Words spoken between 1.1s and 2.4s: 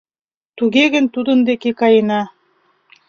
тудын деке каена.